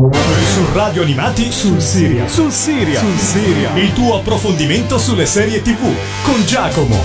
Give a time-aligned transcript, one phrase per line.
[0.00, 2.26] Su Radio Animati sul Siria.
[2.26, 2.98] Sul Siria.
[2.98, 3.76] Sul Siria.
[3.76, 5.92] Il tuo approfondimento sulle serie TV
[6.22, 6.96] con Giacomo.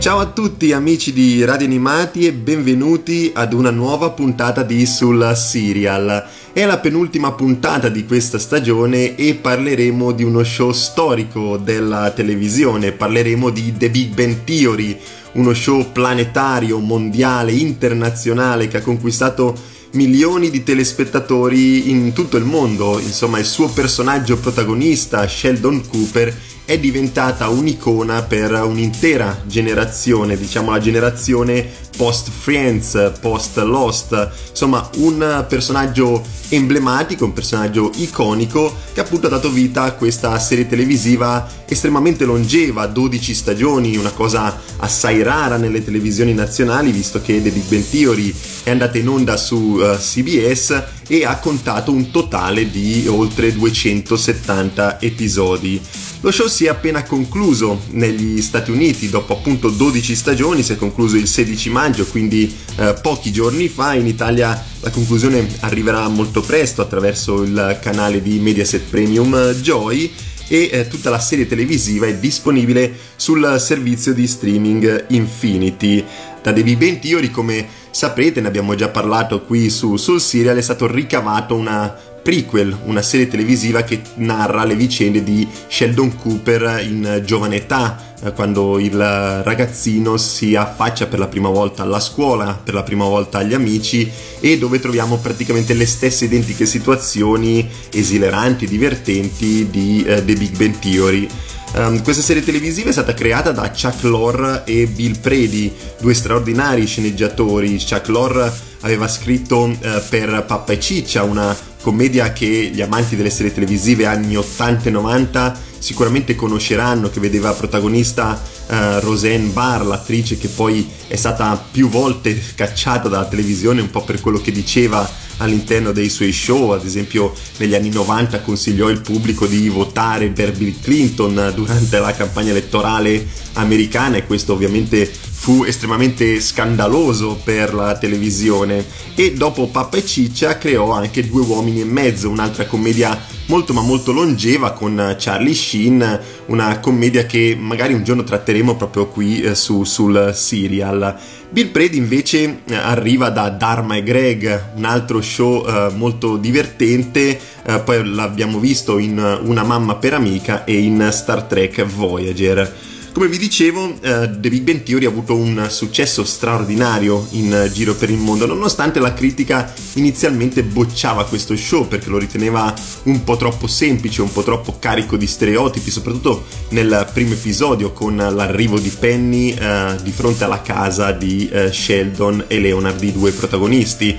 [0.00, 5.34] Ciao a tutti amici di Radio Animati e benvenuti ad una nuova puntata di Sul
[5.36, 6.26] Serial.
[6.52, 12.90] È la penultima puntata di questa stagione e parleremo di uno show storico della televisione,
[12.90, 14.98] parleremo di The Big Bang Theory,
[15.34, 22.98] uno show planetario, mondiale, internazionale che ha conquistato milioni di telespettatori in tutto il mondo.
[22.98, 26.34] Insomma, il suo personaggio protagonista, Sheldon Cooper,
[26.70, 35.44] è diventata un'icona per un'intera generazione, diciamo la generazione post Friends, post Lost, insomma un
[35.48, 42.24] personaggio emblematico, un personaggio iconico che appunto ha dato vita a questa serie televisiva estremamente
[42.24, 47.84] longeva, 12 stagioni, una cosa assai rara nelle televisioni nazionali visto che The Big Bang
[47.84, 53.52] Theory è andata in onda su eh, CBS e ha contato un totale di oltre
[53.52, 55.80] 270 episodi.
[56.22, 60.76] Lo show si è appena concluso negli Stati Uniti, dopo appunto 12 stagioni, si è
[60.76, 63.94] concluso il 16 maggio, quindi eh, pochi giorni fa.
[63.94, 70.12] In Italia la conclusione arriverà molto presto attraverso il canale di Mediaset Premium Joy
[70.52, 76.04] e eh, tutta la serie televisiva è disponibile sul servizio di streaming Infinity.
[76.42, 80.60] Da Big Bang Theory, come saprete, ne abbiamo già parlato qui su, sul serial, è
[80.60, 87.22] stato ricavato una prequel, una serie televisiva che narra le vicende di Sheldon Cooper in
[87.24, 92.74] giovane età, eh, quando il ragazzino si affaccia per la prima volta alla scuola, per
[92.74, 94.10] la prima volta agli amici
[94.40, 100.78] e dove troviamo praticamente le stesse identiche situazioni esileranti, divertenti di uh, The Big Bang
[100.78, 101.28] Theory.
[101.72, 106.84] Um, questa serie televisiva è stata creata da Chuck Lorre e Bill Predi, due straordinari
[106.84, 107.78] sceneggiatori.
[107.78, 109.78] Chuck Lorre aveva scritto uh,
[110.08, 114.92] per Pappa e Ciccia, una commedia che gli amanti delle serie televisive anni 80 e
[114.92, 121.88] 90 sicuramente conosceranno, che vedeva protagonista uh, Roseanne Barr, l'attrice che poi è stata più
[121.88, 125.08] volte cacciata dalla televisione un po' per quello che diceva
[125.40, 130.52] all'interno dei suoi show, ad esempio negli anni 90 consigliò il pubblico di votare per
[130.52, 137.96] Bill Clinton durante la campagna elettorale americana e questo ovviamente fu estremamente scandaloso per la
[137.96, 138.84] televisione.
[139.14, 143.18] E dopo Pappa e Ciccia creò anche Due uomini e mezzo, un'altra commedia
[143.50, 149.08] molto ma molto longeva con Charlie Sheen, una commedia che magari un giorno tratteremo proprio
[149.08, 151.18] qui eh, su, sul serial.
[151.50, 157.40] Bill Predi invece eh, arriva da Dharma e Greg, un altro show eh, molto divertente,
[157.64, 162.72] eh, poi l'abbiamo visto in Una mamma per amica e in Star Trek Voyager.
[163.12, 167.70] Come vi dicevo, uh, The Big Bang Theory ha avuto un successo straordinario in uh,
[167.70, 172.72] giro per il mondo, nonostante la critica inizialmente bocciava questo show perché lo riteneva
[173.04, 178.14] un po' troppo semplice, un po' troppo carico di stereotipi, soprattutto nel primo episodio con
[178.16, 184.16] l'arrivo di Penny uh, di fronte alla casa di Sheldon e Leonard, i due protagonisti.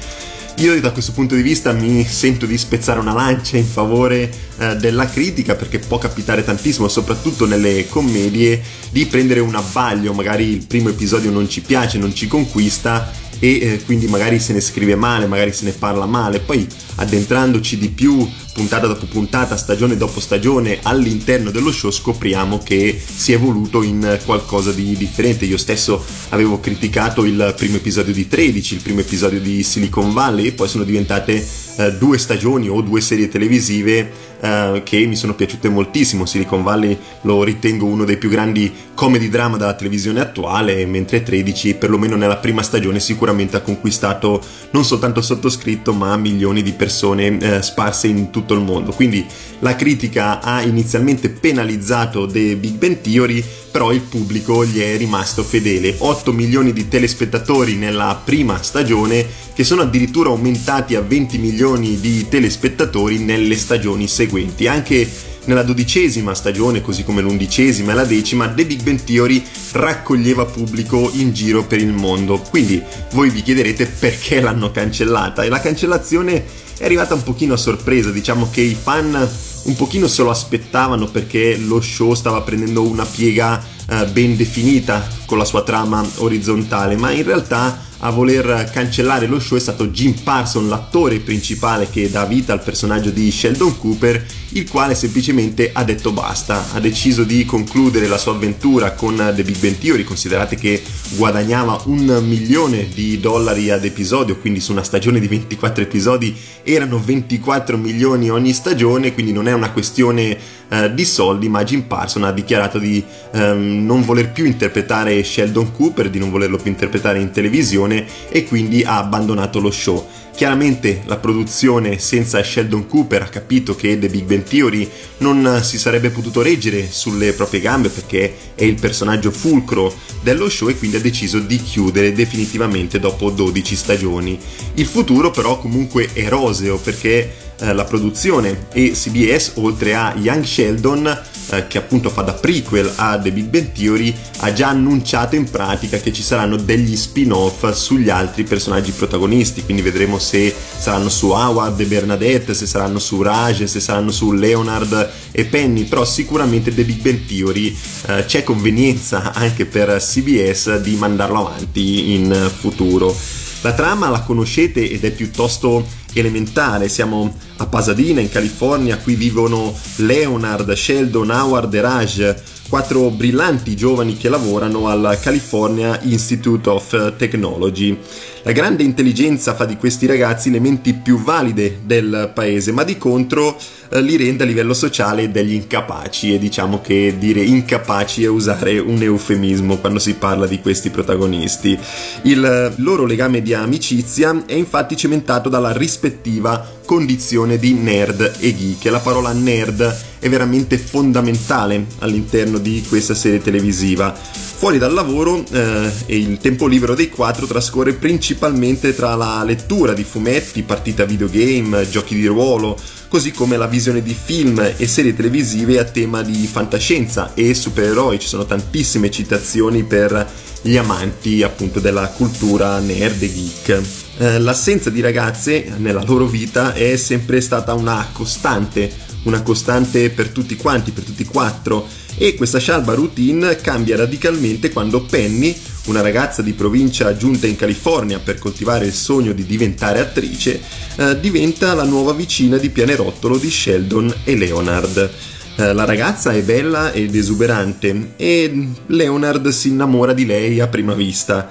[0.61, 4.75] Io da questo punto di vista mi sento di spezzare una lancia in favore eh,
[4.75, 8.61] della critica perché può capitare tantissimo, soprattutto nelle commedie,
[8.91, 13.49] di prendere un abbaglio, magari il primo episodio non ci piace, non ci conquista e
[13.59, 16.67] eh, quindi magari se ne scrive male, magari se ne parla male, poi
[16.97, 23.31] addentrandoci di più puntata dopo puntata, stagione dopo stagione all'interno dello show scopriamo che si
[23.31, 25.45] è evoluto in qualcosa di differente.
[25.45, 30.47] Io stesso avevo criticato il primo episodio di 13, il primo episodio di Silicon Valley
[30.47, 31.45] e poi sono diventate
[31.77, 36.25] eh, due stagioni o due serie televisive eh, che mi sono piaciute moltissimo.
[36.25, 41.75] Silicon Valley lo ritengo uno dei più grandi comedy drama della televisione attuale, mentre 13,
[41.75, 44.41] perlomeno nella prima stagione, sicuramente ha conquistato
[44.71, 48.91] non soltanto sottoscritto, ma milioni di persone eh, sparse in tutto il mondo.
[48.91, 49.25] Quindi
[49.59, 55.43] la critica ha inizialmente penalizzato The Big Bang Theory, però il pubblico gli è rimasto
[55.43, 55.95] fedele.
[55.97, 62.27] 8 milioni di telespettatori nella prima stagione, che sono addirittura aumentati a 20 milioni di
[62.27, 64.67] telespettatori nelle stagioni seguenti.
[64.67, 65.07] Anche
[65.45, 71.09] nella dodicesima stagione, così come l'undicesima e la decima, The Big Bang Theory raccoglieva pubblico
[71.13, 72.39] in giro per il mondo.
[72.49, 72.81] Quindi
[73.13, 78.09] voi vi chiederete perché l'hanno cancellata e la cancellazione è arrivata un pochino a sorpresa,
[78.09, 79.29] diciamo che i fan
[79.63, 85.07] un pochino se lo aspettavano perché lo show stava prendendo una piega eh, ben definita
[85.27, 89.87] con la sua trama orizzontale, ma in realtà a voler cancellare lo show è stato
[89.87, 95.69] Jim Parson, l'attore principale che dà vita al personaggio di Sheldon Cooper, il quale semplicemente
[95.71, 100.03] ha detto basta, ha deciso di concludere la sua avventura con The Big Bang Theory,
[100.03, 100.81] considerate che
[101.15, 106.99] guadagnava un milione di dollari ad episodio, quindi su una stagione di 24 episodi erano
[106.99, 110.37] 24 milioni ogni stagione, quindi non è una questione
[110.69, 113.03] eh, di soldi, ma Jim Parson ha dichiarato di
[113.33, 117.90] ehm, non voler più interpretare Sheldon Cooper, di non volerlo più interpretare in televisione
[118.29, 120.07] e quindi ha abbandonato lo show.
[120.33, 125.77] Chiaramente la produzione senza Sheldon Cooper ha capito che The Big Bang Theory non si
[125.77, 130.97] sarebbe potuto reggere sulle proprie gambe perché è il personaggio fulcro dello show e quindi
[130.97, 134.39] ha deciso di chiudere definitivamente dopo 12 stagioni.
[134.75, 140.43] Il futuro però comunque è roseo perché eh, la produzione e CBS oltre a Young
[140.43, 141.21] Sheldon
[141.51, 145.49] eh, che appunto fa da prequel a The Big Bang Theory ha già annunciato in
[145.49, 149.63] pratica che ci saranno degli spin-off sugli altri personaggi protagonisti.
[149.63, 154.31] Quindi vedremo se saranno su Howard e Bernadette se saranno su Raj se saranno su
[154.31, 157.77] Leonard e Penny però sicuramente The Big Bang Theory
[158.07, 163.15] eh, c'è convenienza anche per CBS di mandarlo avanti in futuro.
[163.63, 166.89] La trama la conoscete ed è piuttosto elementare.
[166.89, 172.35] Siamo a Pasadena, in California, qui vivono Leonard, Sheldon, Howard e Raj,
[172.69, 177.97] quattro brillanti giovani che lavorano al California Institute of Technology.
[178.43, 182.97] La grande intelligenza fa di questi ragazzi le menti più valide del paese, ma di
[182.97, 183.55] contro
[183.89, 188.79] eh, li rende a livello sociale degli incapaci e diciamo che dire incapaci è usare
[188.79, 191.77] un eufemismo quando si parla di questi protagonisti.
[192.23, 198.85] Il loro legame di amicizia è infatti cementato dalla rispettiva condizione di nerd e geek.
[198.85, 204.15] La parola nerd è veramente fondamentale all'interno di questa serie televisiva
[204.61, 210.03] Fuori dal lavoro eh, il tempo libero dei quattro trascorre principalmente tra la lettura di
[210.03, 212.77] fumetti, partite a videogame, giochi di ruolo,
[213.07, 218.19] così come la visione di film e serie televisive a tema di fantascienza e supereroi.
[218.19, 220.29] Ci sono tantissime citazioni per
[220.61, 223.81] gli amanti appunto della cultura nerd e geek.
[224.19, 228.91] Eh, l'assenza di ragazze nella loro vita è sempre stata una costante,
[229.23, 231.87] una costante per tutti quanti, per tutti quattro
[232.17, 238.19] e questa scialba routine cambia radicalmente quando Penny, una ragazza di provincia giunta in California
[238.19, 240.61] per coltivare il sogno di diventare attrice,
[240.97, 245.11] eh, diventa la nuova vicina di pianerottolo di Sheldon e Leonard.
[245.57, 250.93] Eh, la ragazza è bella ed esuberante e Leonard si innamora di lei a prima
[250.93, 251.49] vista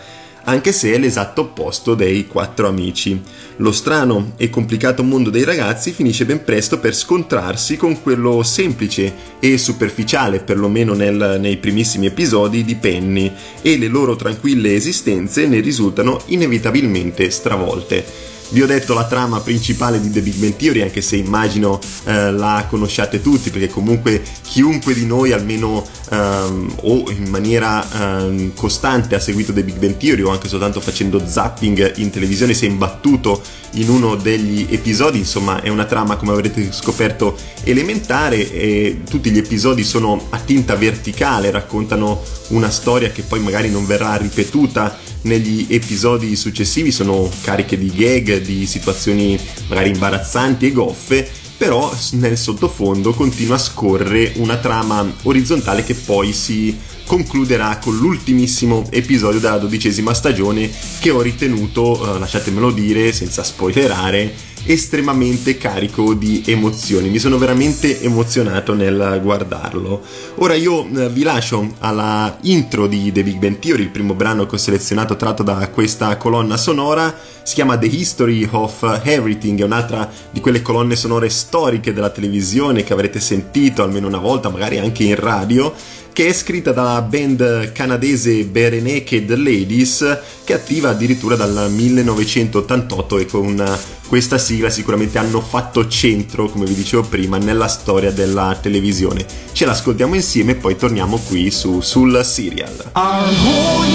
[0.50, 3.20] anche se è l'esatto opposto dei quattro amici.
[3.56, 9.14] Lo strano e complicato mondo dei ragazzi finisce ben presto per scontrarsi con quello semplice
[9.38, 13.32] e superficiale, perlomeno nel, nei primissimi episodi, di Penny,
[13.62, 18.04] e le loro tranquille esistenze ne risultano inevitabilmente stravolte.
[18.52, 22.32] Vi ho detto la trama principale di The Big Bang Theory, anche se immagino eh,
[22.32, 29.14] la conosciate tutti, perché comunque chiunque di noi almeno um, o in maniera um, costante
[29.14, 32.68] ha seguito The Big Bang Theory o anche soltanto facendo zapping in televisione si è
[32.68, 33.40] imbattuto
[33.74, 39.38] in uno degli episodi, insomma è una trama come avrete scoperto elementare e tutti gli
[39.38, 45.66] episodi sono a tinta verticale, raccontano una storia che poi magari non verrà ripetuta negli
[45.68, 49.38] episodi successivi sono cariche di gag, di situazioni
[49.68, 56.32] magari imbarazzanti e goffe, però nel sottofondo continua a scorrere una trama orizzontale che poi
[56.32, 56.74] si
[57.04, 60.70] concluderà con l'ultimissimo episodio della dodicesima stagione
[61.00, 64.32] che ho ritenuto, eh, lasciatemelo dire senza spoilerare,
[64.64, 67.08] estremamente carico di emozioni.
[67.08, 70.00] Mi sono veramente emozionato nel guardarlo.
[70.36, 74.46] Ora io eh, vi lascio alla intro di The Big Bang Theory, il primo brano
[74.46, 77.14] che ho selezionato tratto da questa colonna sonora.
[77.42, 82.84] Si chiama The History of Everything, è un'altra di quelle colonne sonore storiche della televisione
[82.84, 85.74] che avrete sentito almeno una volta, magari anche in radio
[86.12, 93.18] che è scritta dalla band canadese Bare Naked Ladies, che è attiva addirittura dal 1988
[93.18, 98.58] e con questa sigla sicuramente hanno fatto centro, come vi dicevo prima, nella storia della
[98.60, 99.24] televisione.
[99.52, 102.90] Ce l'ascoltiamo insieme e poi torniamo qui su Sul Serial.
[102.94, 103.90] Our whole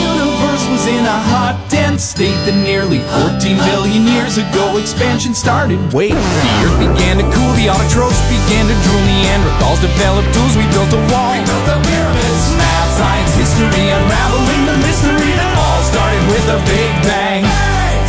[1.95, 5.79] dense state that nearly 14 billion years ago expansion started.
[5.95, 10.67] Wait, the earth began to cool, the autotrophs began to drool, Neanderthals developed tools, we
[10.75, 11.31] built a wall.
[11.31, 12.43] We built the pyramids.
[12.59, 17.47] Math, science, history, unraveling the mystery that all started with a big bang.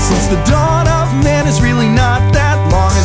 [0.02, 2.35] Since the dawn of man is really not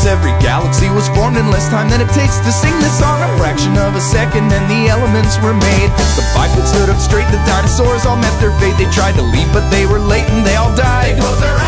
[0.05, 3.21] every galaxy was formed in less time than it takes to sing this song.
[3.21, 5.89] A fraction of a second, and the elements were made.
[6.17, 8.77] The bipeds stood up straight, the dinosaurs all met their fate.
[8.77, 11.17] They tried to leave, but they were late and they all died.
[11.17, 11.60] They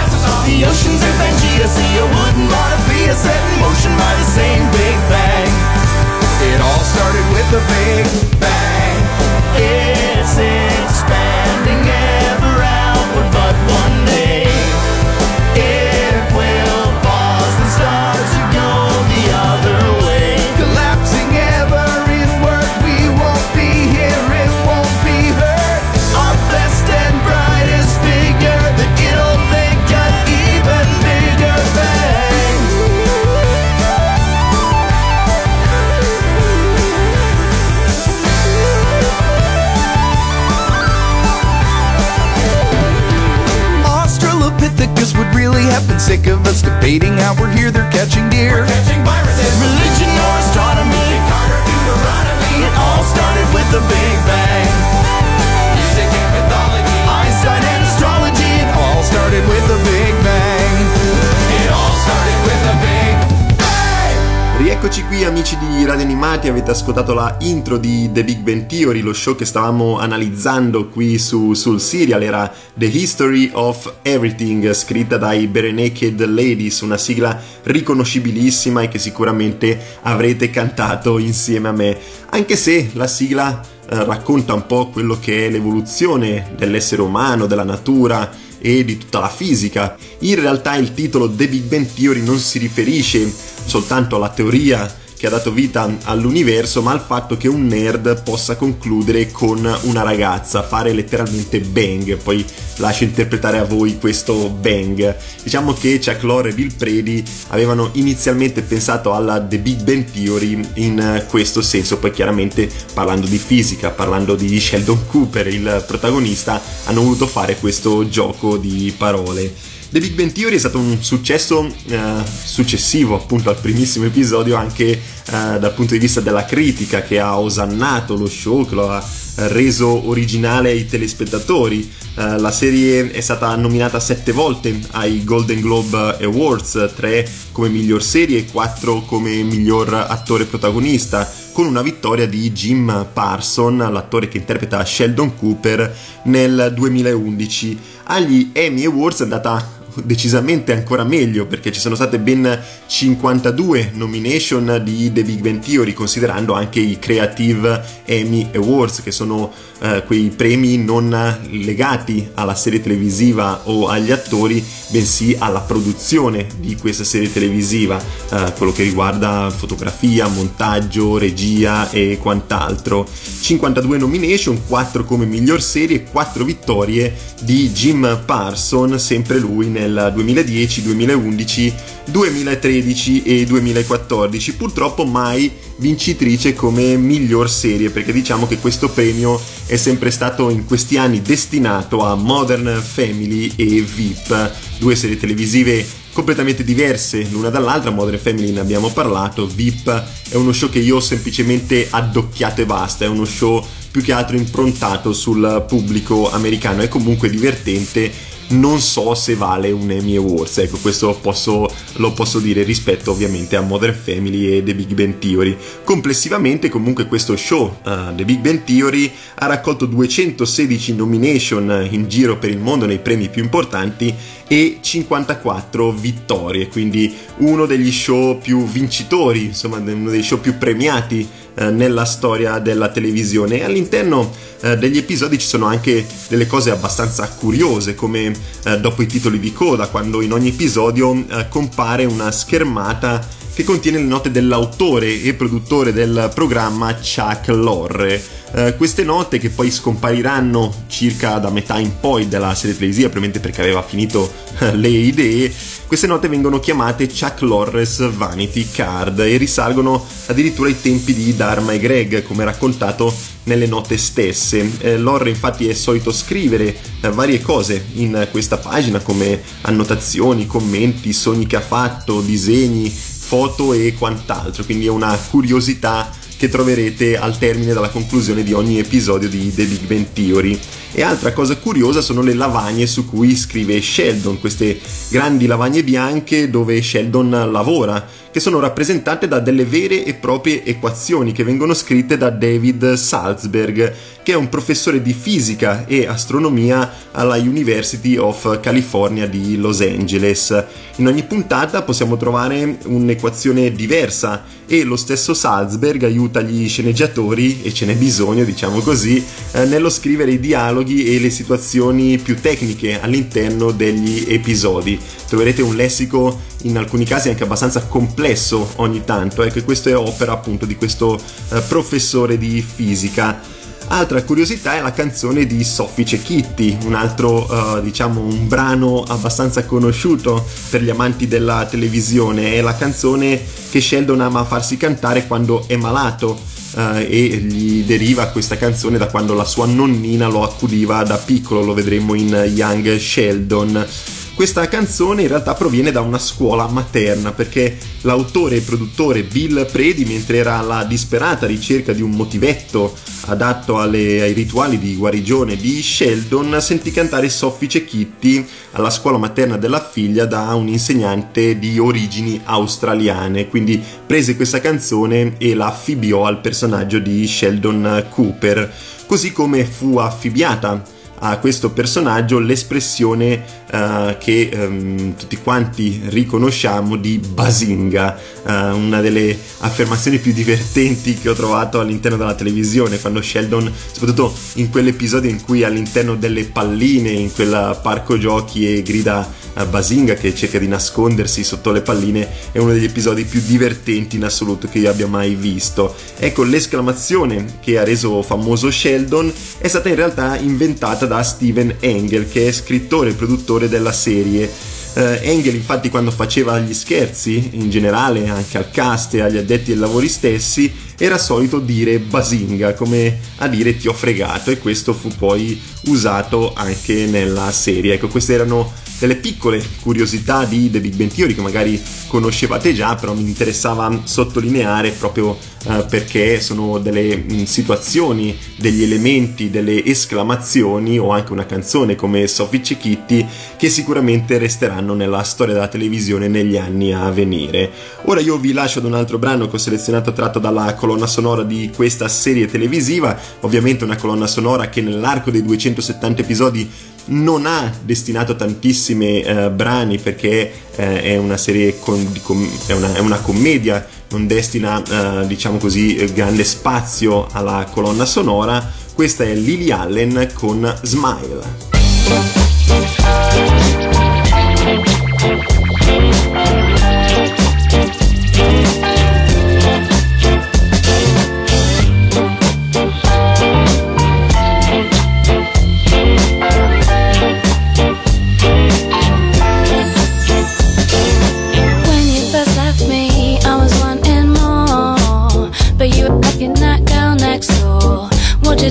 [66.24, 70.88] Animati, avete ascoltato la intro di The Big Bang Theory, lo show che stavamo analizzando
[70.88, 76.98] qui su, sul serial, era The History of Everything, scritta dai Bare Naked Ladies, una
[76.98, 81.98] sigla riconoscibilissima e che sicuramente avrete cantato insieme a me,
[82.30, 87.66] anche se la sigla eh, racconta un po' quello che è l'evoluzione dell'essere umano, della
[87.66, 88.32] natura,
[88.66, 89.98] e di tutta la fisica.
[90.20, 93.30] In realtà il titolo The Big Bang Theory non si riferisce
[93.66, 98.58] soltanto alla teoria che ha dato vita all'universo, ma al fatto che un nerd possa
[98.58, 105.16] concludere con una ragazza, fare letteralmente bang, poi lascio interpretare a voi questo bang.
[105.42, 110.60] Diciamo che Chuck Lorre e Bill Predi avevano inizialmente pensato alla The Big Bang Theory
[110.74, 117.02] in questo senso, poi chiaramente parlando di fisica, parlando di Sheldon Cooper, il protagonista, hanno
[117.02, 119.73] voluto fare questo gioco di parole.
[119.94, 122.00] The Big Bang Theory è stato un successo eh,
[122.44, 127.40] successivo appunto al primissimo episodio anche eh, dal punto di vista della critica che ha
[127.40, 131.88] osannato lo show, che lo ha reso originale ai telespettatori.
[132.16, 138.02] Eh, la serie è stata nominata sette volte ai Golden Globe Awards, tre come miglior
[138.02, 144.40] serie e quattro come miglior attore protagonista, con una vittoria di Jim Parson, l'attore che
[144.40, 147.78] interpreta Sheldon Cooper, nel 2011.
[148.06, 154.82] Agli Emmy Awards è andata decisamente ancora meglio perché ci sono state ben 52 nomination
[154.84, 159.52] di The Big Bang Theory considerando anche i Creative Emmy Awards che sono
[159.84, 161.10] eh, quei premi non
[161.50, 168.54] legati alla serie televisiva o agli attori bensì alla produzione di questa serie televisiva eh,
[168.58, 173.08] quello che riguarda fotografia, montaggio, regia e quant'altro.
[173.42, 180.82] 52 nomination, 4 come miglior serie 4 vittorie di Jim Parson sempre lui nel 2010,
[180.82, 181.74] 2011
[182.06, 189.78] 2013 e 2014 purtroppo mai vincitrice come miglior serie perché diciamo che questo premio è
[189.78, 196.64] sempre stato in questi anni destinato a Modern Family e VIP due serie televisive completamente
[196.64, 197.90] diverse l'una dall'altra.
[197.90, 199.48] Modern Family ne abbiamo parlato.
[199.48, 203.06] VIP è uno show che io ho semplicemente addocchiato e basta.
[203.06, 206.82] È uno show più che altro improntato sul pubblico americano.
[206.82, 208.12] È comunque divertente
[208.54, 213.56] non so se vale un Emmy Awards, ecco questo posso, lo posso dire rispetto ovviamente
[213.56, 215.58] a Modern Family e The Big Bang Theory.
[215.84, 222.38] Complessivamente comunque questo show, uh, The Big Bang Theory, ha raccolto 216 nomination in giro
[222.38, 224.14] per il mondo nei premi più importanti
[224.48, 231.28] e 54 vittorie, quindi uno degli show più vincitori, insomma uno dei show più premiati
[231.56, 234.32] eh, nella storia della televisione e all'interno
[234.62, 238.34] eh, degli episodi ci sono anche delle cose abbastanza curiose come
[238.66, 243.64] eh, dopo i titoli di coda quando in ogni episodio eh, compare una schermata che
[243.64, 248.22] contiene le note dell'autore e produttore del programma Chuck Lorre.
[248.54, 253.40] Uh, queste note che poi scompariranno circa da metà in poi della serie televisiva, probabilmente
[253.40, 254.32] perché aveva finito
[254.74, 255.52] le idee,
[255.88, 261.74] queste note vengono chiamate Chuck Lorre's Vanity Card e risalgono addirittura ai tempi di Dharma
[261.74, 263.14] e Greg, come raccontato
[263.44, 264.72] nelle note stesse.
[264.80, 271.14] Eh, Lorre infatti è solito scrivere eh, varie cose in questa pagina come annotazioni, commenti,
[271.14, 277.38] sogni che ha fatto, disegni, foto e quant'altro, quindi è una curiosità che troverete al
[277.38, 280.60] termine della conclusione di ogni episodio di The Big Bang Theory.
[280.96, 286.52] E altra cosa curiosa sono le lavagne su cui scrive Sheldon, queste grandi lavagne bianche
[286.52, 292.18] dove Sheldon lavora, che sono rappresentate da delle vere e proprie equazioni che vengono scritte
[292.18, 299.28] da David Salzberg, che è un professore di fisica e astronomia alla University of California
[299.28, 300.64] di Los Angeles.
[300.98, 307.74] In ogni puntata possiamo trovare un'equazione diversa e lo stesso Salzberg aiuta gli sceneggiatori, e
[307.74, 313.00] ce n'è bisogno diciamo così, eh, nello scrivere i dialoghi e le situazioni più tecniche
[313.00, 315.00] all'interno degli episodi.
[315.28, 320.34] Troverete un lessico in alcuni casi anche abbastanza complesso ogni tanto, ecco, questo è opera
[320.34, 321.18] appunto di questo
[321.50, 323.40] eh, professore di fisica.
[323.88, 329.66] Altra curiosità è la canzone di Soffice Kitty, un altro, uh, diciamo, un brano abbastanza
[329.66, 332.54] conosciuto per gli amanti della televisione.
[332.54, 336.52] È la canzone che Sheldon ama farsi cantare quando è malato.
[336.74, 341.64] Uh, e gli deriva questa canzone da quando la sua nonnina lo accudiva da piccolo,
[341.64, 343.88] lo vedremo in Young Sheldon.
[344.36, 350.06] Questa canzone in realtà proviene da una scuola materna perché l'autore e produttore Bill Predi,
[350.06, 355.84] mentre era alla disperata ricerca di un motivetto adatto alle, ai rituali di guarigione di
[355.84, 362.42] Sheldon, sentì cantare Soffice Kitty alla scuola materna della figlia da un insegnante di origini
[362.44, 363.48] australiane.
[363.48, 368.74] Quindi prese questa canzone e la affibbiò al personaggio di Sheldon Cooper,
[369.06, 377.18] così come fu affibbiata a questo personaggio l'espressione uh, che um, tutti quanti riconosciamo di
[377.18, 383.72] Basinga, uh, una delle affermazioni più divertenti che ho trovato all'interno della televisione, quando Sheldon,
[383.92, 390.16] soprattutto in quell'episodio in cui all'interno delle palline, in quel parco giochi e grida Basinga
[390.16, 394.68] che cerca di nascondersi sotto le palline è uno degli episodi più divertenti in assoluto
[394.68, 395.96] che io abbia mai visto.
[396.18, 402.28] Ecco, l'esclamazione che ha reso famoso Sheldon è stata in realtà inventata da Steven Engel,
[402.28, 404.50] che è scrittore e produttore della serie.
[404.94, 409.72] Uh, Engel infatti quando faceva gli scherzi, in generale anche al cast e agli addetti
[409.72, 414.94] ai lavori stessi, era solito dire basinga, come a dire ti ho fregato e questo
[414.94, 417.94] fu poi usato anche nella serie.
[417.94, 422.96] Ecco, queste erano delle piccole curiosità di The Big Bang Theory che magari conoscevate già,
[422.96, 429.84] però mi interessava sottolineare proprio eh, perché sono delle mh, mm, situazioni, degli elementi, delle
[429.84, 433.26] esclamazioni o anche una canzone come Sophie Cicchitti
[433.58, 437.72] che sicuramente resteranno nella storia della televisione negli anni a venire.
[438.04, 441.44] Ora io vi lascio ad un altro brano che ho selezionato tratto dalla colonna sonora
[441.44, 446.70] di questa serie televisiva, ovviamente una colonna sonora che nell'arco dei 270 episodi
[447.06, 452.94] non ha destinato tantissimi eh, brani perché eh, è una serie con, com- è, una,
[452.94, 458.72] è, una, commedia, non destina eh, diciamo così grande spazio alla colonna sonora.
[458.94, 461.42] Questa è Lily Allen con Smile.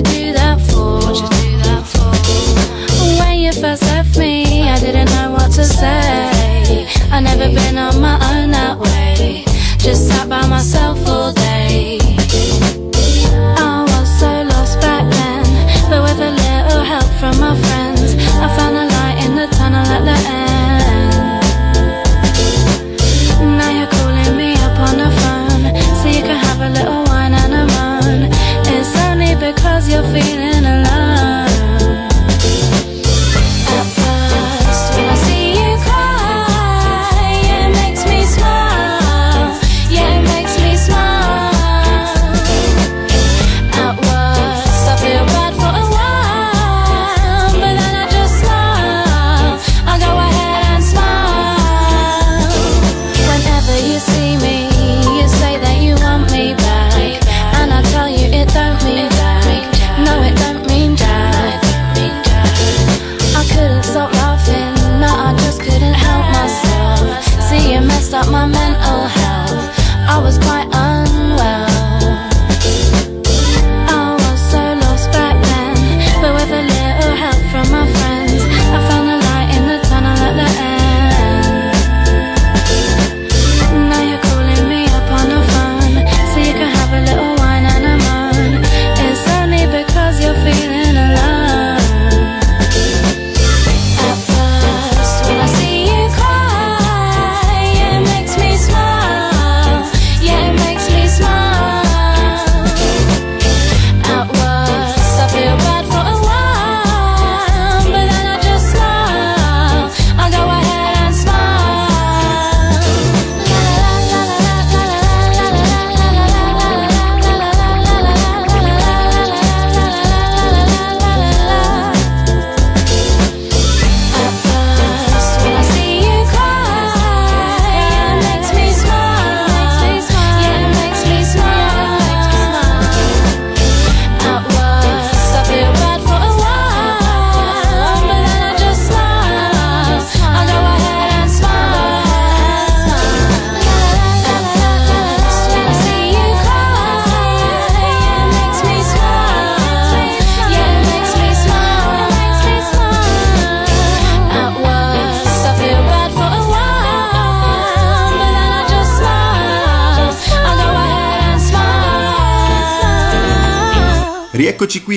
[0.01, 0.32] Smile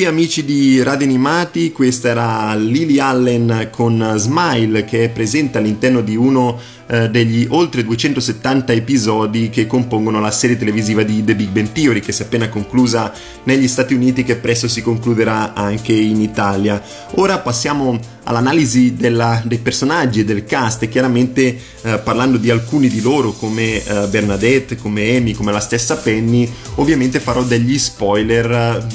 [0.06, 6.14] amici di Radio Animati, questa era Lily Allen con Smile che è presente all'interno di
[6.16, 11.72] uno eh, degli oltre 270 episodi che compongono la serie televisiva di The Big Bang
[11.72, 13.12] Theory che si è appena conclusa
[13.44, 16.80] negli Stati Uniti che presto si concluderà anche in Italia.
[17.16, 22.88] Ora passiamo all'analisi della, dei personaggi e del cast e chiaramente eh, parlando di alcuni
[22.88, 28.86] di loro come eh, Bernadette, come Amy, come la stessa Penny, ovviamente farò degli spoiler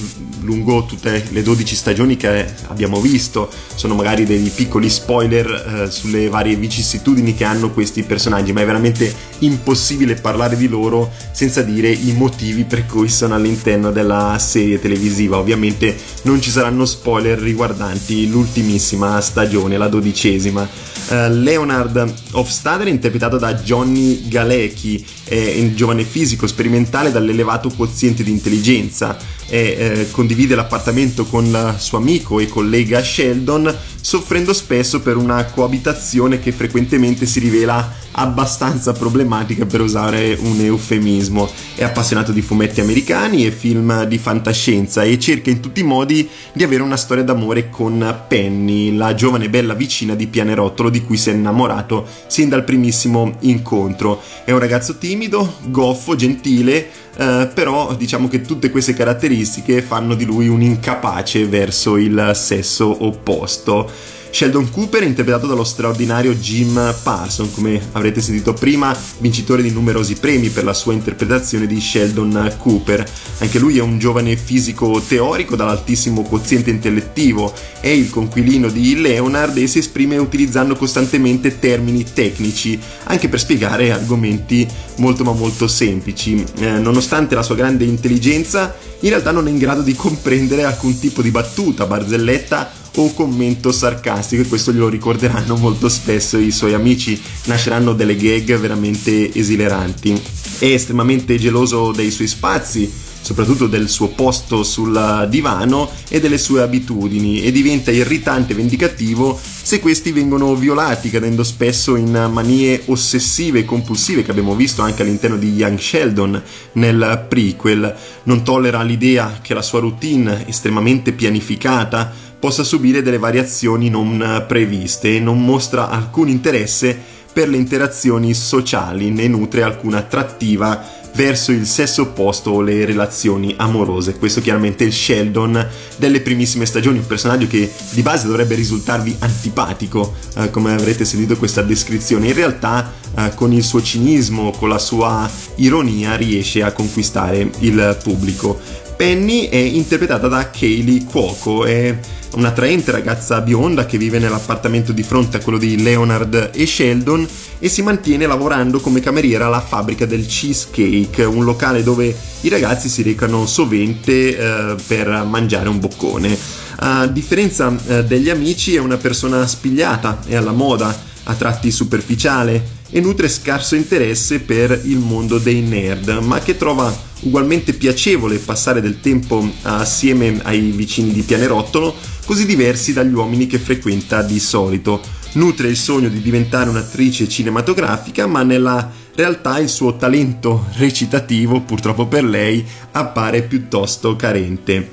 [0.41, 6.29] lungo tutte le 12 stagioni che abbiamo visto, sono magari dei piccoli spoiler eh, sulle
[6.29, 11.89] varie vicissitudini che hanno questi personaggi, ma è veramente impossibile parlare di loro senza dire
[11.89, 15.37] i motivi per cui sono all'interno della serie televisiva.
[15.37, 20.67] Ovviamente non ci saranno spoiler riguardanti l'ultimissima stagione, la dodicesima.
[21.07, 28.31] Uh, Leonard Hofstadter, interpretato da Johnny Galecki, è un giovane fisico sperimentale dall'elevato quoziente di
[28.31, 29.17] intelligenza
[29.47, 35.43] e eh, condivide l'appartamento con il suo amico e collega Sheldon, soffrendo spesso per una
[35.45, 41.49] coabitazione che frequentemente si rivela abbastanza problematica per usare un eufemismo.
[41.75, 46.27] È appassionato di fumetti americani e film di fantascienza e cerca in tutti i modi
[46.53, 51.17] di avere una storia d'amore con Penny, la giovane bella vicina di Pianerottolo di cui
[51.17, 54.21] si è innamorato sin dal primissimo incontro.
[54.45, 60.25] È un ragazzo timido, goffo, gentile, eh, però diciamo che tutte queste caratteristiche fanno di
[60.25, 63.89] lui un incapace verso il sesso opposto.
[64.31, 70.49] Sheldon Cooper, interpretato dallo straordinario Jim Parson, come avrete sentito prima, vincitore di numerosi premi
[70.49, 73.05] per la sua interpretazione di Sheldon Cooper.
[73.39, 79.57] Anche lui è un giovane fisico teorico dall'altissimo quoziente intellettivo, è il conquilino di Leonard
[79.57, 84.65] e si esprime utilizzando costantemente termini tecnici, anche per spiegare argomenti
[84.97, 86.43] molto ma molto semplici.
[86.57, 90.97] Eh, nonostante la sua grande intelligenza, in realtà non è in grado di comprendere alcun
[90.97, 96.73] tipo di battuta, barzelletta o commento sarcastico e questo glielo ricorderanno molto spesso i suoi
[96.73, 100.21] amici, nasceranno delle gag veramente esileranti.
[100.59, 106.61] È estremamente geloso dei suoi spazi, soprattutto del suo posto sul divano e delle sue
[106.61, 113.59] abitudini e diventa irritante e vendicativo se questi vengono violati, cadendo spesso in manie ossessive
[113.59, 116.41] e compulsive che abbiamo visto anche all'interno di Young Sheldon
[116.73, 117.95] nel prequel.
[118.23, 125.15] Non tollera l'idea che la sua routine estremamente pianificata possa subire delle variazioni non previste
[125.15, 126.99] e non mostra alcun interesse
[127.31, 133.53] per le interazioni sociali né nutre alcuna attrattiva verso il sesso opposto o le relazioni
[133.57, 134.17] amorose.
[134.17, 139.15] Questo chiaramente è il Sheldon delle primissime stagioni, un personaggio che di base dovrebbe risultarvi
[139.19, 142.27] antipatico, eh, come avrete sentito questa descrizione.
[142.27, 147.97] In realtà eh, con il suo cinismo, con la sua ironia riesce a conquistare il
[148.01, 148.59] pubblico.
[149.01, 151.97] Penny è interpretata da Kaylee Cuoco, è
[152.35, 157.67] un'attraente ragazza bionda che vive nell'appartamento di fronte a quello di Leonard e Sheldon e
[157.67, 163.01] si mantiene lavorando come cameriera alla fabbrica del cheesecake, un locale dove i ragazzi si
[163.01, 166.37] recano sovente eh, per mangiare un boccone.
[166.75, 172.63] A differenza eh, degli amici è una persona spigliata e alla moda, a tratti superficiale
[172.91, 178.81] e nutre scarso interesse per il mondo dei nerd, ma che trova ugualmente piacevole passare
[178.81, 185.01] del tempo assieme ai vicini di Pianerottolo, così diversi dagli uomini che frequenta di solito.
[185.33, 192.05] Nutre il sogno di diventare un'attrice cinematografica, ma nella realtà il suo talento recitativo, purtroppo
[192.07, 194.89] per lei, appare piuttosto carente.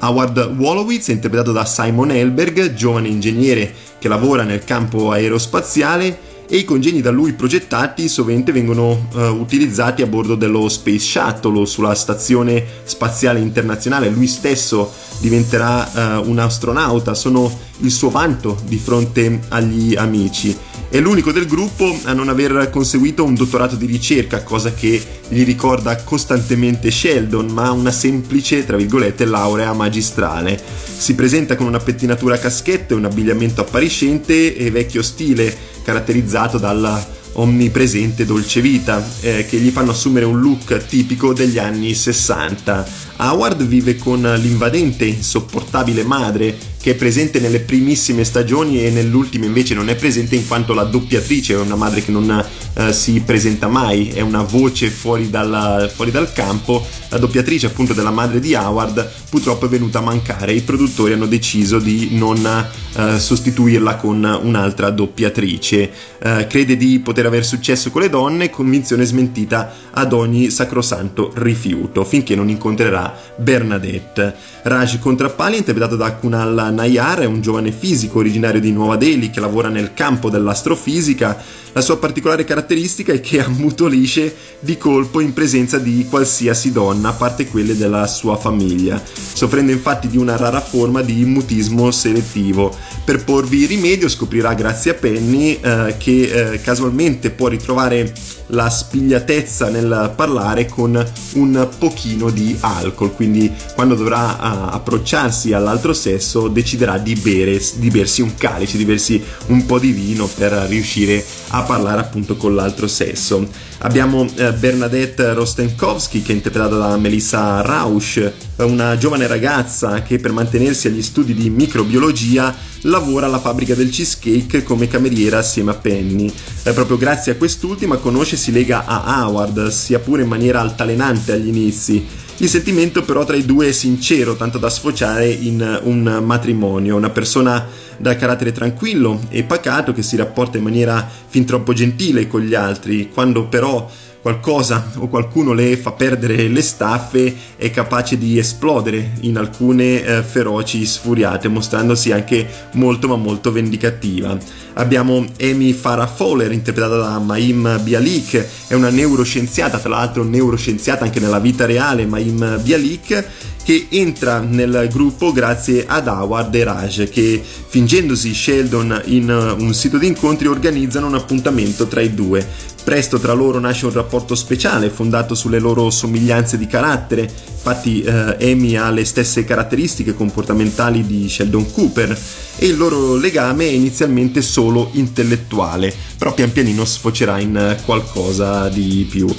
[0.00, 6.58] Howard Wolowitz è interpretato da Simon Elberg, giovane ingegnere che lavora nel campo aerospaziale e
[6.58, 11.64] i congegni da lui progettati sovente vengono uh, utilizzati a bordo dello Space Shuttle o
[11.64, 14.10] sulla stazione spaziale internazionale.
[14.10, 20.54] Lui stesso diventerà uh, un astronauta, sono il suo vanto di fronte agli amici.
[20.90, 25.42] È l'unico del gruppo a non aver conseguito un dottorato di ricerca, cosa che gli
[25.44, 30.62] ricorda costantemente Sheldon, ma una semplice, tra virgolette, laurea magistrale.
[30.98, 36.58] Si presenta con una pettinatura a caschetto e un abbigliamento appariscente e vecchio stile, caratterizzato
[36.58, 42.86] dalla onnipresente dolce vita, eh, che gli fanno assumere un look tipico degli anni 60.
[43.24, 49.72] Howard vive con l'invadente, insopportabile madre che è presente nelle primissime stagioni e nell'ultima invece
[49.72, 53.68] non è presente in quanto la doppiatrice è una madre che non eh, si presenta
[53.68, 56.84] mai, è una voce fuori, dalla, fuori dal campo.
[57.10, 61.26] La doppiatrice appunto della madre di Howard purtroppo è venuta a mancare, i produttori hanno
[61.26, 65.90] deciso di non eh, sostituirla con un'altra doppiatrice.
[66.20, 72.04] Eh, crede di poter aver successo con le donne, convinzione smentita ad ogni sacrosanto rifiuto,
[72.04, 74.34] finché non incontrerà Bernadette.
[74.62, 79.40] Raj Contrappali, interpretato da Kunal Nayar, è un giovane fisico originario di Nuova Delhi che
[79.40, 81.60] lavora nel campo dell'astrofisica.
[81.74, 87.12] La sua particolare caratteristica è che ammutolisce di colpo in presenza di qualsiasi donna, a
[87.12, 92.76] parte quelle della sua famiglia, soffrendo infatti di una rara forma di mutismo selettivo.
[93.04, 98.12] Per porvi rimedio scoprirà grazie a Penny eh, che eh, casualmente può ritrovare
[98.52, 101.02] la spigliatezza nel parlare con
[101.34, 107.88] un pochino di alcol, quindi quando dovrà uh, approcciarsi all'altro sesso deciderà di, bere, di
[107.88, 112.54] bersi un calice, di bersi un po' di vino per riuscire a parlare appunto con
[112.54, 113.48] l'altro sesso.
[113.78, 120.32] Abbiamo eh, Bernadette Rostenkowski che è interpretata da Melissa Rausch, una giovane ragazza che per
[120.32, 126.32] mantenersi agli studi di microbiologia lavora alla fabbrica del cheesecake come cameriera assieme a Penny.
[126.62, 130.60] Eh, proprio grazie a quest'ultima conosce e si lega a Howard, sia pure in maniera
[130.60, 132.06] altalenante agli inizi.
[132.38, 137.10] Il sentimento però tra i due è sincero, tanto da sfociare in un matrimonio, una
[137.10, 137.66] persona
[137.96, 142.54] dal carattere tranquillo e pacato che si rapporta in maniera fin troppo gentile con gli
[142.54, 143.88] altri, quando però
[144.22, 150.22] qualcosa o qualcuno le fa perdere le staffe è capace di esplodere in alcune eh,
[150.22, 154.38] feroci sfuriate mostrandosi anche molto ma molto vendicativa.
[154.74, 161.20] Abbiamo Amy Farah Fowler interpretata da Maim Bialik è una neuroscienziata tra l'altro neuroscienziata anche
[161.20, 163.24] nella vita reale Maim Bialik
[163.64, 169.98] che entra nel gruppo grazie ad Howard e Raj che fingendosi Sheldon in un sito
[169.98, 172.46] di incontri organizzano un appuntamento tra i due.
[172.84, 177.30] Presto tra loro nasce un rapporto speciale fondato sulle loro somiglianze di carattere,
[177.62, 182.18] infatti eh, Amy ha le stesse caratteristiche comportamentali di Sheldon Cooper
[182.56, 189.06] e il loro legame è inizialmente solo intellettuale, però pian pianino sfocerà in qualcosa di
[189.08, 189.32] più.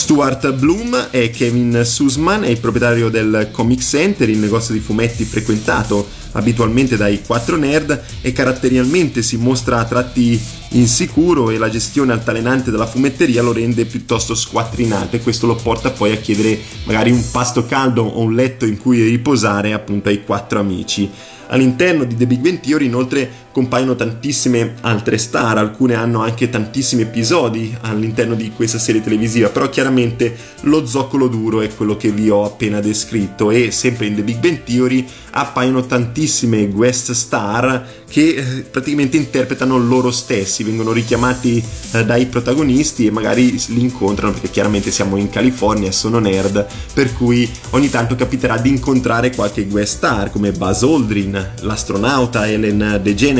[0.00, 5.24] Stuart Bloom è Kevin Sussman, è il proprietario del Comic Center, il negozio di fumetti
[5.24, 10.40] frequentato abitualmente dai quattro nerd e caratterialmente si mostra a tratti
[10.70, 15.90] insicuro e la gestione altalenante della fumetteria lo rende piuttosto squattrinato e questo lo porta
[15.90, 20.24] poi a chiedere magari un pasto caldo o un letto in cui riposare appunto ai
[20.24, 21.10] quattro amici.
[21.48, 27.02] All'interno di The Big Bang Theory inoltre compaiono tantissime altre star, alcune hanno anche tantissimi
[27.02, 32.30] episodi all'interno di questa serie televisiva, però chiaramente lo zoccolo duro è quello che vi
[32.30, 38.34] ho appena descritto e sempre in The Big Bang Theory appaiono tantissime guest star che
[38.34, 44.50] eh, praticamente interpretano loro stessi, vengono richiamati eh, dai protagonisti e magari li incontrano perché
[44.50, 49.96] chiaramente siamo in California sono nerd, per cui ogni tanto capiterà di incontrare qualche guest
[49.96, 53.39] star come Buzz Aldrin, l'astronauta Ellen DeGeneres,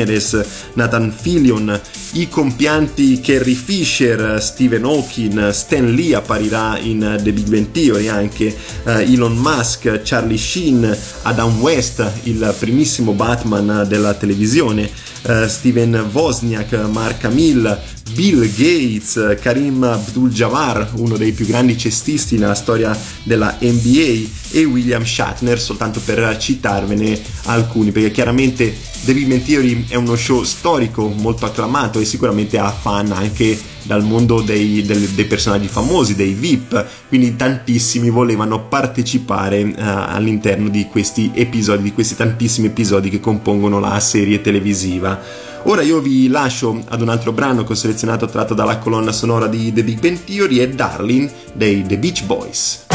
[0.73, 1.79] Nathan Fillion,
[2.13, 8.55] i compianti Carrie Fisher, Stephen Hawking, Stan Lee apparirà in The Big Bang Theory anche,
[8.85, 14.89] eh, Elon Musk, Charlie Sheen, Adam West, il primissimo Batman della televisione,
[15.23, 17.79] eh, Steven Wozniak, Mark Hamill,
[18.13, 25.03] Bill Gates, Karim Abdul-Jabbar, uno dei più grandi cestisti nella storia della NBA, e William
[25.03, 31.07] Shatner, soltanto per citarvene alcuni, perché chiaramente The Big Bang Theory è uno show storico
[31.07, 36.33] molto acclamato e sicuramente ha fan anche dal mondo dei, dei, dei personaggi famosi, dei
[36.33, 43.19] VIP, quindi tantissimi volevano partecipare uh, all'interno di questi episodi, di questi tantissimi episodi che
[43.19, 45.49] compongono la serie televisiva.
[45.63, 49.47] Ora io vi lascio ad un altro brano che ho selezionato tratto dalla colonna sonora
[49.47, 52.90] di The Big Bang Theory e Darling dei The Beach Boys.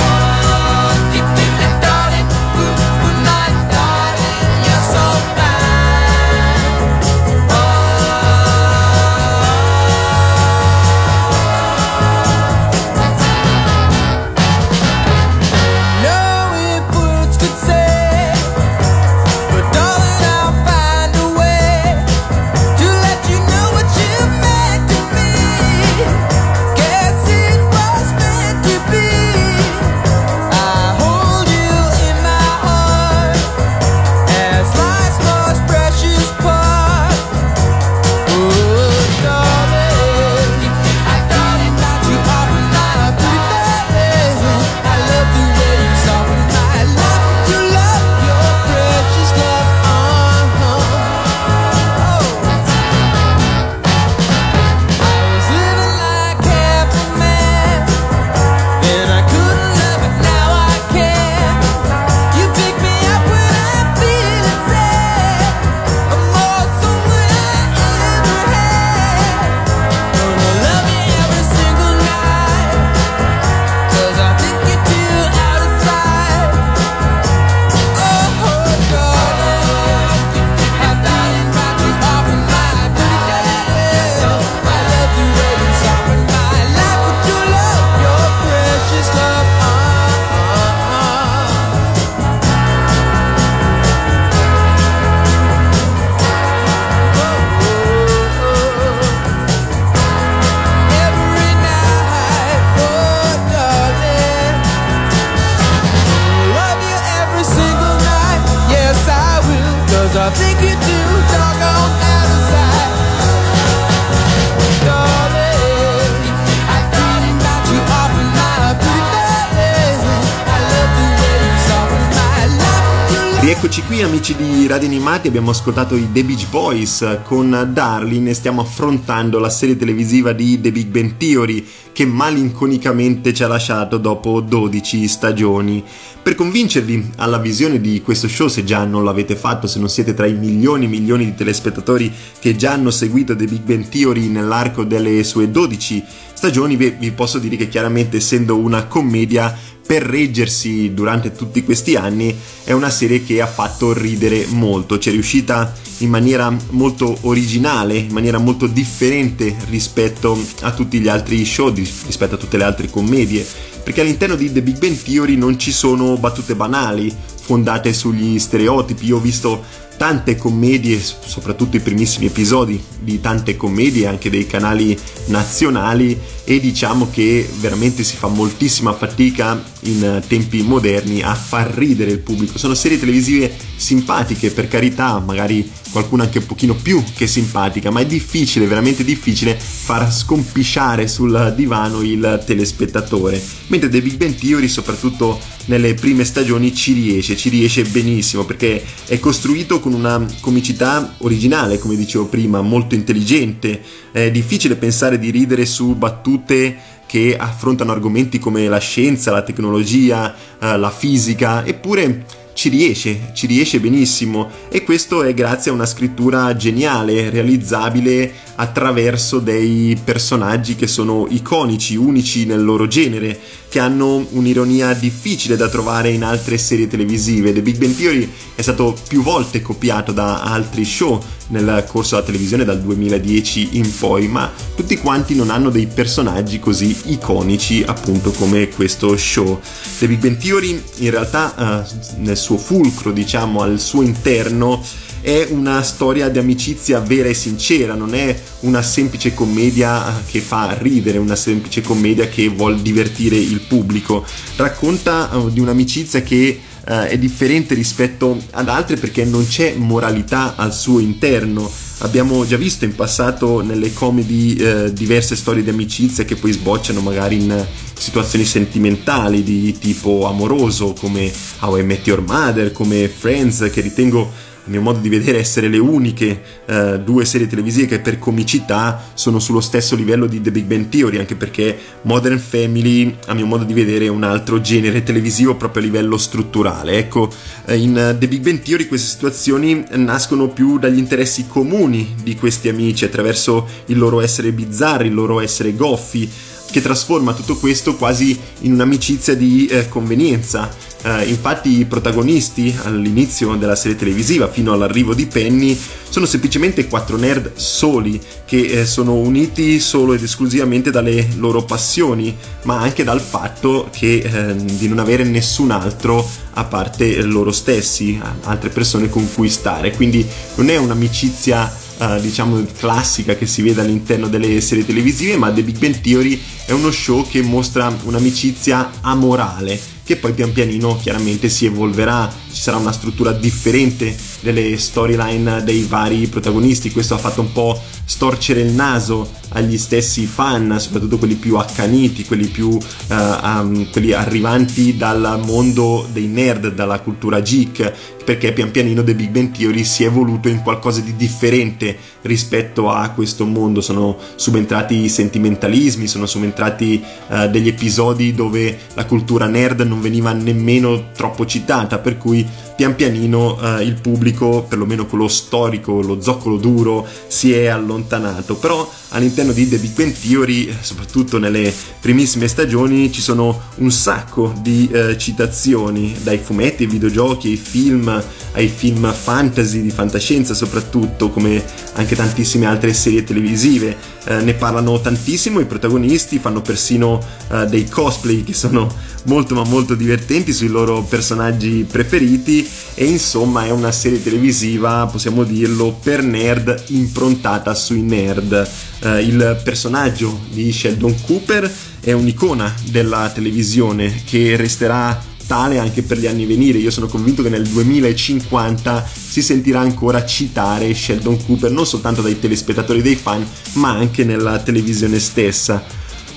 [124.76, 129.74] Radio Animati, abbiamo ascoltato i The Beach Boys con Darlin e stiamo affrontando la serie
[129.74, 135.82] televisiva di The Big Bang Theory che malinconicamente ci ha lasciato dopo 12 stagioni.
[136.22, 140.12] Per convincervi alla visione di questo show, se già non l'avete fatto, se non siete
[140.12, 144.26] tra i milioni e milioni di telespettatori che già hanno seguito The Big Bang Theory
[144.26, 146.04] nell'arco delle sue 12
[146.36, 152.36] stagioni, vi posso dire che chiaramente essendo una commedia per reggersi durante tutti questi anni
[152.64, 157.96] è una serie che ha fatto ridere molto, ci è riuscita in maniera molto originale,
[157.96, 162.90] in maniera molto differente rispetto a tutti gli altri show, rispetto a tutte le altre
[162.90, 163.46] commedie,
[163.82, 167.14] perché all'interno di The Big Bang Theory non ci sono battute banali
[167.46, 169.62] fondate sugli stereotipi, io ho visto
[169.96, 177.08] tante commedie, soprattutto i primissimi episodi di tante commedie anche dei canali nazionali e diciamo
[177.10, 182.58] che veramente si fa moltissima fatica in tempi moderni a far ridere il pubblico.
[182.58, 188.00] Sono serie televisive simpatiche, per carità, magari qualcuna anche un pochino più che simpatica, ma
[188.00, 193.42] è difficile, veramente difficile far scompisciare sul divano il telespettatore.
[193.68, 198.84] Mentre The Big Bang Theory, soprattutto nelle prime stagioni, ci riesce, ci riesce benissimo perché
[199.06, 203.80] è costruito con una comicità originale, come dicevo prima, molto intelligente.
[204.10, 210.34] È difficile pensare di ridere su battute che affrontano argomenti come la scienza, la tecnologia,
[210.60, 214.50] eh, la fisica, eppure ci riesce, ci riesce benissimo.
[214.70, 221.96] E questo è grazie a una scrittura geniale, realizzabile attraverso dei personaggi che sono iconici,
[221.96, 223.38] unici nel loro genere,
[223.68, 227.52] che hanno un'ironia difficile da trovare in altre serie televisive.
[227.52, 232.26] The Big Bang Theory è stato più volte copiato da altri show nel corso della
[232.26, 238.30] televisione dal 2010 in poi, ma tutti quanti non hanno dei personaggi così iconici appunto
[238.30, 239.60] come questo show.
[239.98, 244.82] The Big Bang Theory in realtà uh, nel suo fulcro, diciamo, al suo interno
[245.26, 250.78] è una storia di amicizia vera e sincera, non è una semplice commedia che fa
[250.78, 254.24] ridere, una semplice commedia che vuol divertire il pubblico.
[254.54, 260.54] Racconta uh, di un'amicizia che uh, è differente rispetto ad altre perché non c'è moralità
[260.54, 261.68] al suo interno.
[262.00, 267.00] Abbiamo già visto in passato nelle comedy eh, diverse storie di amicizia che poi sbocciano
[267.00, 273.70] magari in situazioni sentimentali di tipo amoroso come How I Met Your Mother, come Friends,
[273.72, 278.18] che ritengo mio modo di vedere essere le uniche uh, due serie televisive che per
[278.18, 283.34] comicità sono sullo stesso livello di The Big Bang Theory, anche perché Modern Family a
[283.34, 286.98] mio modo di vedere è un altro genere televisivo proprio a livello strutturale.
[286.98, 287.30] Ecco,
[287.66, 292.68] eh, in The Big Bang Theory queste situazioni nascono più dagli interessi comuni di questi
[292.68, 296.28] amici attraverso il loro essere bizzarri, il loro essere goffi
[296.76, 300.68] che trasforma tutto questo quasi in un'amicizia di eh, convenienza.
[301.02, 307.16] Uh, infatti i protagonisti all'inizio della serie televisiva fino all'arrivo di Penny sono semplicemente quattro
[307.16, 313.20] nerd soli che eh, sono uniti solo ed esclusivamente dalle loro passioni ma anche dal
[313.20, 319.32] fatto che, eh, di non avere nessun altro a parte loro stessi, altre persone con
[319.32, 324.84] cui stare quindi non è un'amicizia Uh, diciamo classica che si vede all'interno delle serie
[324.84, 330.32] televisive, ma The Big Bang Theory è uno show che mostra un'amicizia amorale che poi
[330.32, 336.90] pian pianino chiaramente si evolverà, ci sarà una struttura differente delle storyline dei vari protagonisti,
[336.90, 342.24] questo ha fatto un po' storcere il naso agli stessi fan, soprattutto quelli più accaniti,
[342.24, 342.78] quelli più uh,
[343.08, 347.92] um, quelli arrivanti dal mondo dei nerd, dalla cultura geek,
[348.24, 352.90] perché pian pianino The Big Bang Theory si è evoluto in qualcosa di differente rispetto
[352.90, 359.46] a questo mondo, sono subentrati i sentimentalismi, sono subentrati uh, degli episodi dove la cultura
[359.46, 362.45] nerd non veniva nemmeno troppo citata, per cui
[362.76, 368.56] pian pianino uh, il pubblico, perlomeno quello storico, lo zoccolo duro, si è allontanato.
[368.56, 374.54] Però all'interno di The Big Bang Theory, soprattutto nelle primissime stagioni, ci sono un sacco
[374.60, 381.30] di uh, citazioni, dai fumetti ai videogiochi, ai film, ai film fantasy, di fantascienza soprattutto,
[381.30, 381.62] come
[381.94, 383.96] anche tantissime altre serie televisive.
[384.26, 388.92] Uh, ne parlano tantissimo i protagonisti, fanno persino dei cosplay che sono
[389.26, 395.44] molto ma molto divertenti sui loro personaggi preferiti e insomma è una serie televisiva, possiamo
[395.44, 398.68] dirlo, per nerd improntata sui nerd.
[399.02, 401.70] Uh, il personaggio di Sheldon Cooper
[402.00, 406.78] è un'icona della televisione che resterà tale anche per gli anni venire.
[406.78, 412.38] Io sono convinto che nel 2050 si sentirà ancora citare Sheldon Cooper non soltanto dai
[412.38, 415.82] telespettatori dei fan, ma anche nella televisione stessa.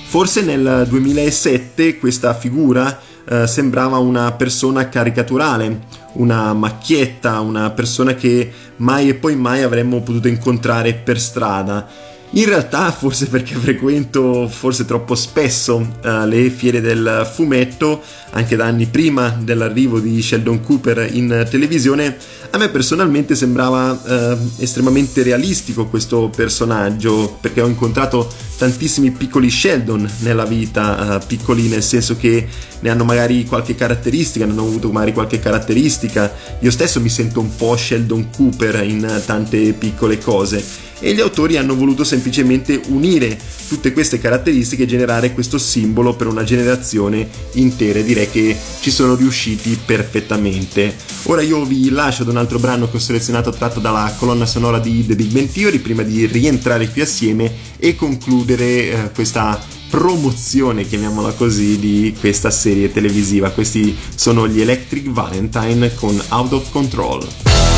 [0.06, 8.50] Forse nel 2007 questa figura eh, sembrava una persona caricaturale, una macchietta, una persona che
[8.76, 11.86] mai e poi mai avremmo potuto incontrare per strada.
[12.34, 18.00] In realtà, forse perché frequento forse troppo spesso uh, le fiere del fumetto,
[18.30, 22.16] anche da anni prima dell'arrivo di Sheldon Cooper in televisione,
[22.50, 30.08] a me personalmente sembrava uh, estremamente realistico questo personaggio, perché ho incontrato tantissimi piccoli Sheldon
[30.20, 32.46] nella vita, uh, piccoli nel senso che
[32.78, 36.32] ne hanno magari qualche caratteristica, ne hanno avuto magari qualche caratteristica.
[36.60, 41.56] Io stesso mi sento un po' Sheldon Cooper in tante piccole cose e gli autori
[41.56, 43.38] hanno voluto semplicemente unire
[43.68, 48.00] tutte queste caratteristiche e generare questo simbolo per una generazione intera.
[48.00, 50.94] Direi che ci sono riusciti perfettamente.
[51.24, 54.78] Ora io vi lascio ad un altro brano che ho selezionato tratto dalla colonna sonora
[54.78, 60.86] di The Big Bang Theory prima di rientrare qui assieme e concludere eh, questa promozione,
[60.86, 63.50] chiamiamola così, di questa serie televisiva.
[63.50, 67.69] Questi sono gli Electric Valentine con Out of Control.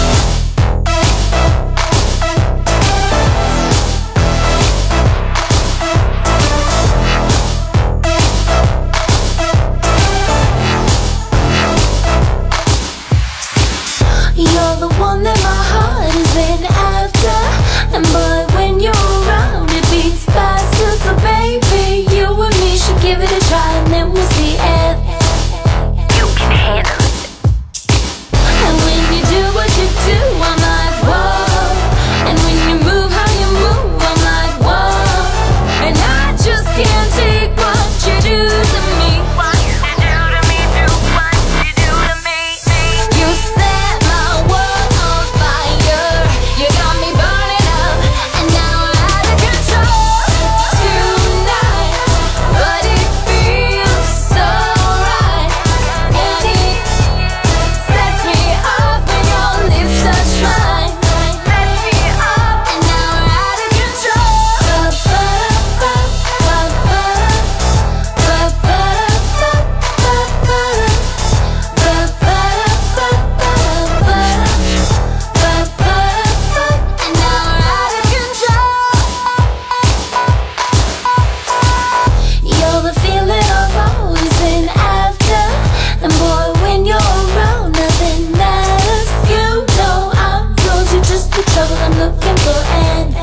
[91.67, 93.15] trouble I'm looking for, and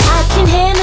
[0.00, 0.75] I can handle.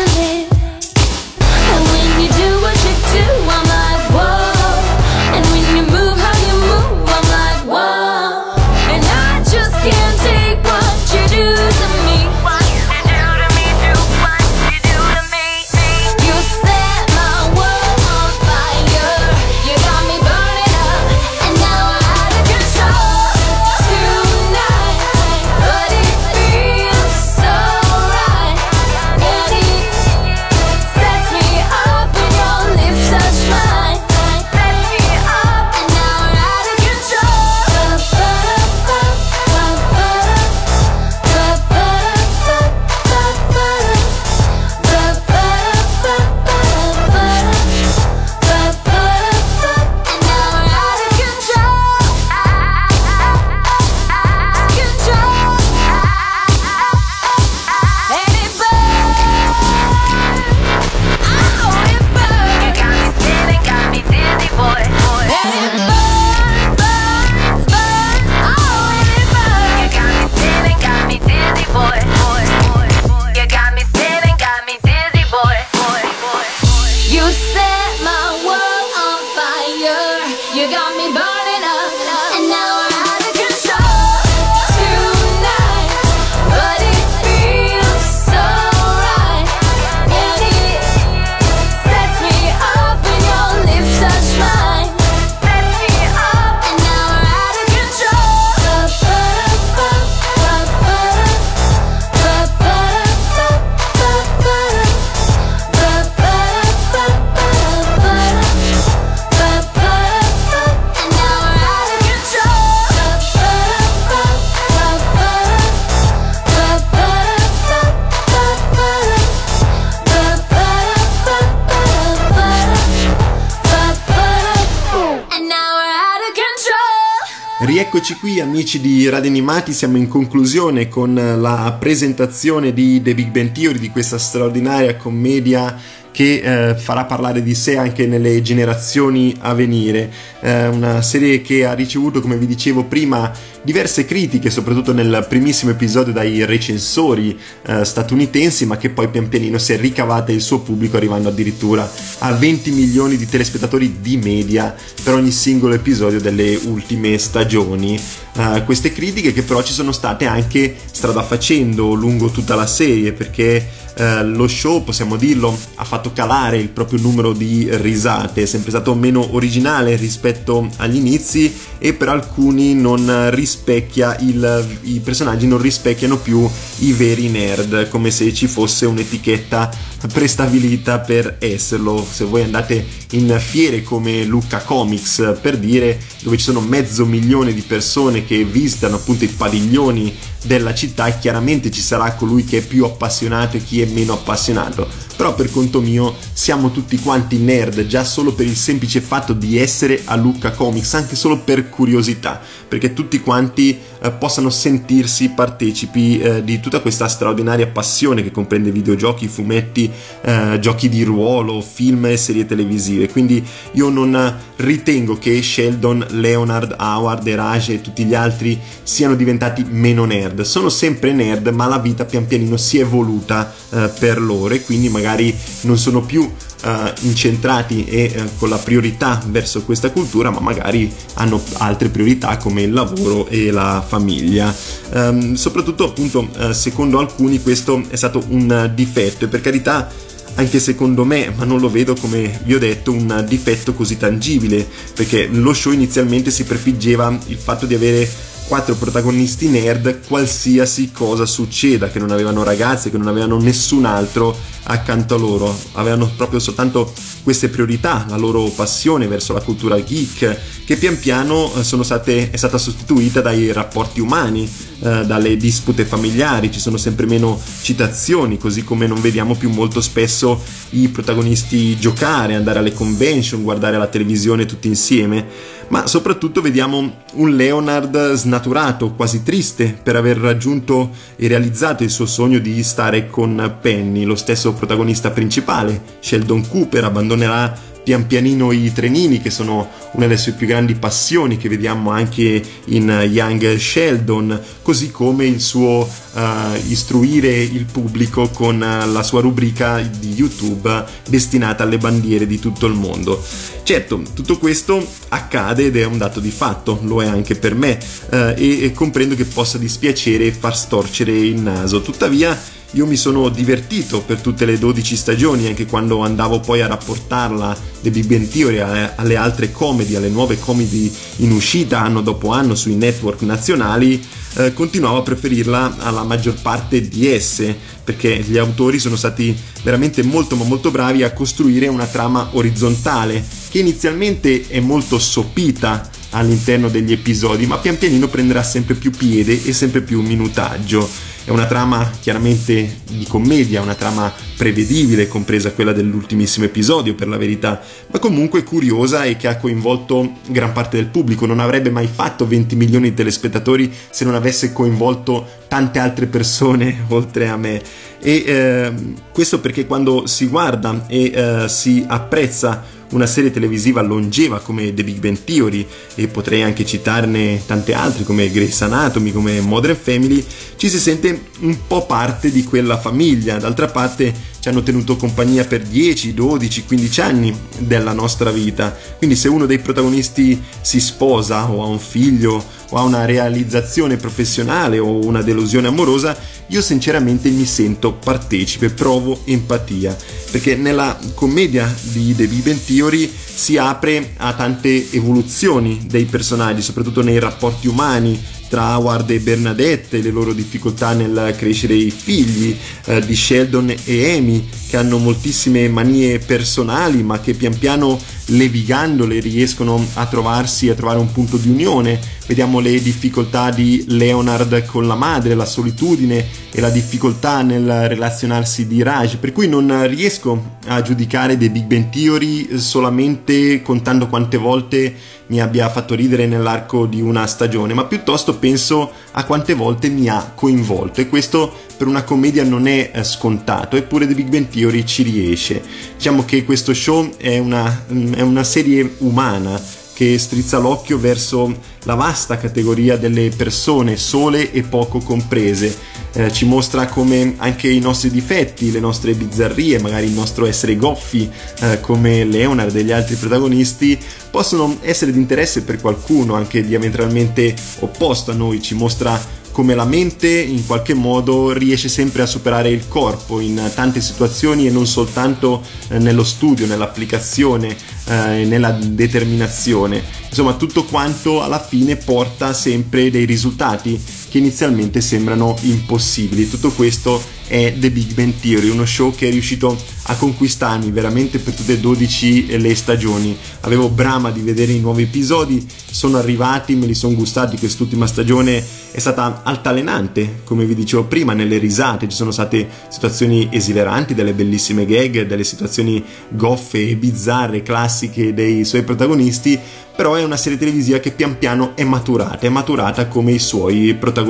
[128.73, 133.51] Qui amici di Radio Animati, siamo in conclusione con la presentazione di The Big Bang
[133.51, 135.77] Theory, di questa straordinaria commedia
[136.13, 140.09] che eh, farà parlare di sé anche nelle generazioni a venire.
[140.41, 143.31] Eh, una serie che ha ricevuto, come vi dicevo prima,
[143.63, 149.57] diverse critiche, soprattutto nel primissimo episodio dai recensori eh, statunitensi, ma che poi pian pianino
[149.57, 151.89] si è ricavata il suo pubblico, arrivando addirittura
[152.19, 154.73] a 20 milioni di telespettatori di media
[155.03, 157.99] per ogni singolo episodio delle ultime stagioni.
[158.35, 163.11] Uh, queste critiche che però ci sono state anche strada facendo lungo tutta la serie
[163.11, 163.67] perché
[163.97, 168.69] uh, lo show, possiamo dirlo, ha fatto calare il proprio numero di risate, è sempre
[168.71, 175.61] stato meno originale rispetto agli inizi e per alcuni non rispecchia il, i personaggi non
[175.61, 182.05] rispecchiano più i veri nerd, come se ci fosse un'etichetta prestabilita per esserlo.
[182.09, 187.53] Se voi andate in fiere come Lucca Comics per dire dove ci sono mezzo milione
[187.53, 190.13] di persone che visitano appunto i padiglioni
[190.43, 194.87] della città chiaramente ci sarà colui che è più appassionato e chi è meno appassionato
[195.23, 199.57] però per conto mio siamo tutti quanti nerd già solo per il semplice fatto di
[199.57, 202.41] essere a Lucca Comics anche solo per curiosità
[202.73, 208.71] perché tutti quanti eh, possano sentirsi partecipi eh, di tutta questa straordinaria passione che comprende
[208.71, 213.09] videogiochi, fumetti, eh, giochi di ruolo, film e serie televisive.
[213.09, 219.13] Quindi io non ritengo che Sheldon, Leonard, Howard e Raj e tutti gli altri siano
[219.13, 220.41] diventati meno nerd.
[220.41, 224.63] Sono sempre nerd ma la vita pian pianino si è evoluta eh, per loro e
[224.63, 225.12] quindi magari
[225.61, 226.31] non sono più
[226.63, 232.37] Uh, incentrati e uh, con la priorità verso questa cultura, ma magari hanno altre priorità
[232.37, 234.55] come il lavoro e la famiglia.
[234.93, 239.91] Um, soprattutto, appunto, uh, secondo alcuni questo è stato un difetto e per carità
[240.35, 244.65] anche secondo me, ma non lo vedo come vi ho detto un difetto così tangibile,
[244.95, 248.09] perché lo show inizialmente si prefiggeva il fatto di avere
[248.47, 254.51] quattro protagonisti nerd qualsiasi cosa succeda, che non avevano ragazze, che non avevano nessun altro
[254.63, 256.91] accanto a loro, avevano proprio soltanto
[257.23, 262.37] queste priorità, la loro passione verso la cultura geek, che pian piano eh, state, è
[262.37, 264.49] stata sostituita dai rapporti umani,
[264.79, 269.81] eh, dalle dispute familiari, ci sono sempre meno citazioni, così come non vediamo più molto
[269.81, 270.41] spesso
[270.71, 275.51] i protagonisti giocare, andare alle convention, guardare la televisione tutti insieme.
[275.69, 282.05] Ma soprattutto vediamo un Leonard snaturato, quasi triste per aver raggiunto e realizzato il suo
[282.05, 285.81] sogno di stare con Penny, lo stesso protagonista principale.
[285.99, 291.37] Sheldon Cooper abbandonerà pian pianino i trenini che sono una delle sue più grandi passioni
[291.37, 296.21] che vediamo anche in Young Sheldon così come il suo uh,
[296.67, 302.73] istruire il pubblico con la sua rubrica di YouTube destinata alle bandiere di tutto il
[302.73, 303.21] mondo
[303.63, 307.77] certo tutto questo accade ed è un dato di fatto lo è anche per me
[308.11, 312.95] uh, e, e comprendo che possa dispiacere e far storcere il naso tuttavia io mi
[312.95, 318.05] sono divertito per tutte le 12 stagioni, anche quando andavo poi a rapportarla The Big
[318.05, 318.59] Bang Theory
[318.95, 324.03] alle altre comedy, alle nuove comedy in uscita anno dopo anno sui network nazionali,
[324.35, 330.01] eh, continuavo a preferirla alla maggior parte di esse, perché gli autori sono stati veramente
[330.01, 336.69] molto ma molto bravi a costruire una trama orizzontale, che inizialmente è molto sopita all'interno
[336.69, 341.45] degli episodi, ma pian pianino prenderà sempre più piede e sempre più minutaggio è una
[341.45, 347.61] trama chiaramente di commedia, una trama prevedibile, compresa quella dell'ultimissimo episodio per la verità,
[347.91, 351.25] ma comunque curiosa e che ha coinvolto gran parte del pubblico.
[351.25, 356.83] Non avrebbe mai fatto 20 milioni di telespettatori se non avesse coinvolto tante altre persone
[356.89, 357.61] oltre a me.
[357.99, 358.73] E eh,
[359.13, 364.83] questo perché quando si guarda e eh, si apprezza una serie televisiva longeva come The
[364.83, 365.65] Big Bang Theory
[365.95, 370.23] e potrei anche citarne tante altre come Grace Anatomy, come Modern Family,
[370.55, 373.37] ci si sente un po' parte di quella famiglia.
[373.37, 378.75] D'altra parte ci hanno tenuto compagnia per 10, 12, 15 anni della nostra vita.
[378.97, 383.97] Quindi se uno dei protagonisti si sposa o ha un figlio o ha una realizzazione
[383.97, 386.17] professionale o una delusione amorosa,
[386.47, 389.95] io sinceramente mi sento partecipe, provo empatia,
[390.33, 397.03] perché nella commedia di The Bang Theory si apre a tante evoluzioni dei personaggi, soprattutto
[397.03, 398.19] nei rapporti umani,
[398.53, 402.55] tra Howard e Bernadette, le loro difficoltà nel crescere i figli,
[402.85, 409.19] eh, di Sheldon e Amy, che hanno moltissime manie personali, ma che pian piano levigandole
[409.19, 411.99] riescono a trovarsi, a trovare un punto di unione.
[412.27, 418.67] Vediamo le difficoltà di Leonard con la madre, la solitudine e la difficoltà nel relazionarsi
[418.67, 424.07] di Raj, per cui non riesco riesco a giudicare dei Big Bang Theory solamente contando
[424.07, 424.95] quante volte
[425.27, 430.07] mi abbia fatto ridere nell'arco di una stagione, ma piuttosto penso a quante volte mi
[430.07, 434.47] ha coinvolto e questo per una commedia non è eh, scontato, eppure The Big Bang
[434.47, 435.61] Theory ci riesce.
[435.95, 439.59] Diciamo che questo show è una, è una serie umana
[439.93, 445.91] che strizza l'occhio verso la vasta categoria delle persone sole e poco comprese.
[446.15, 450.75] Eh, ci mostra come anche i nostri difetti, le nostre bizzarrie, magari il nostro essere
[450.75, 451.29] goffi
[451.61, 453.97] eh, come Leonard e gli altri protagonisti
[454.29, 459.85] possono essere di interesse per qualcuno anche diametralmente opposto a noi, ci mostra come la
[459.85, 464.87] mente in qualche modo riesce sempre a superare il corpo in tante situazioni e non
[464.87, 470.03] soltanto eh, nello studio, nell'applicazione eh, nella determinazione.
[470.27, 474.01] Insomma, tutto quanto alla fine porta sempre dei risultati
[474.33, 476.49] che inizialmente sembrano impossibili.
[476.49, 481.37] Tutto questo è The Big Bang Theory, uno show che è riuscito a conquistarmi veramente
[481.37, 483.37] per tutte e 12 le stagioni.
[483.59, 487.59] Avevo brama di vedere i nuovi episodi, sono arrivati, me li sono gustati.
[487.59, 488.57] Quest'ultima stagione
[488.91, 492.09] è stata altalenante, come vi dicevo prima, nelle risate.
[492.09, 498.65] Ci sono state situazioni esileranti, delle bellissime gag, delle situazioni goffe e bizzarre, classiche dei
[498.65, 499.59] suoi protagonisti
[499.95, 503.93] però è una serie televisiva che pian piano è maturata, è maturata come i suoi
[503.93, 504.22] protagonisti.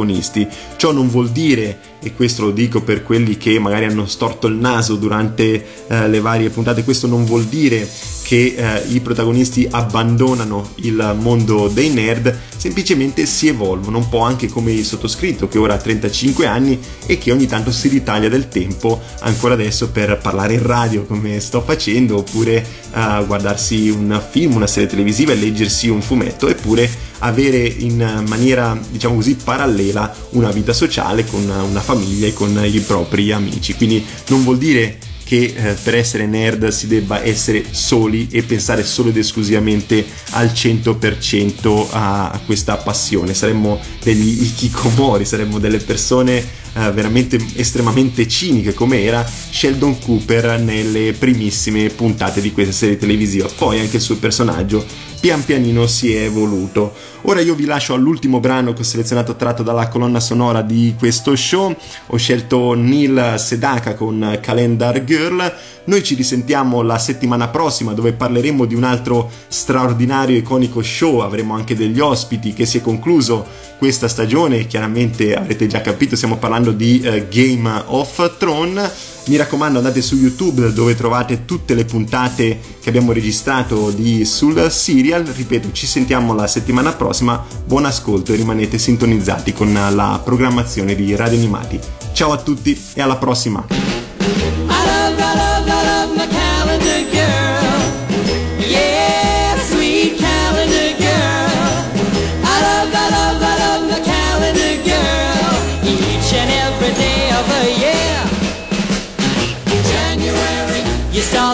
[0.76, 4.56] Ciò non vuol dire, e questo lo dico per quelli che magari hanno storto il
[4.56, 7.88] naso durante eh, le varie puntate, questo non vuol dire
[8.34, 14.48] che eh, i protagonisti abbandonano il mondo dei nerd, semplicemente si evolvono, un po' anche
[14.48, 18.48] come il sottoscritto che ora ha 35 anni e che ogni tanto si ritaglia del
[18.48, 24.56] tempo ancora adesso per parlare in radio come sto facendo oppure eh, guardarsi un film,
[24.56, 30.50] una serie televisiva e leggersi un fumetto, eppure avere in maniera diciamo così parallela una
[30.50, 33.76] vita sociale con una famiglia e con i propri amici.
[33.76, 38.84] Quindi non vuol dire che eh, per essere nerd si debba essere soli e pensare
[38.84, 43.34] solo ed esclusivamente al 100% a, questa passione.
[43.34, 51.14] Saremmo degli ikikomori, saremmo delle persone eh, veramente estremamente ciniche come era Sheldon Cooper nelle
[51.14, 53.48] primissime puntate di questa serie televisiva.
[53.56, 54.86] Poi anche il suo personaggio
[55.24, 56.94] pian pianino si è evoluto.
[57.22, 61.34] Ora io vi lascio all'ultimo brano che ho selezionato tratto dalla colonna sonora di questo
[61.38, 61.74] show.
[62.08, 65.54] Ho scelto Neil Sedaka con Calendar Girl.
[65.86, 71.20] Noi ci risentiamo la settimana prossima dove parleremo di un altro straordinario iconico show.
[71.20, 73.46] Avremo anche degli ospiti che si è concluso
[73.78, 74.68] questa stagione.
[74.68, 80.16] Chiaramente avrete già capito, stiamo parlando di uh, Game of Thrones mi raccomando andate su
[80.16, 85.26] YouTube dove trovate tutte le puntate che abbiamo registrato di sul serial.
[85.26, 87.44] Ripeto, ci sentiamo la settimana prossima.
[87.66, 91.80] Buon ascolto e rimanete sintonizzati con la programmazione di Radio Animati.
[92.14, 94.03] Ciao a tutti e alla prossima!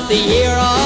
[0.09, 0.78] The year of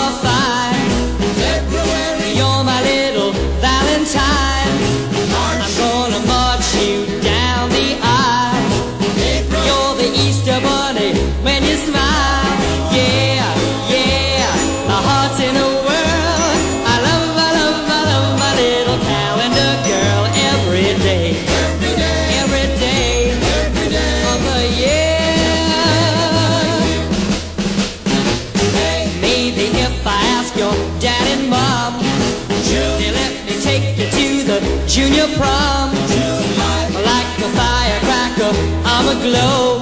[35.24, 35.92] junior prom.
[36.94, 38.52] Like a firecracker,
[38.86, 39.80] I'm a glow.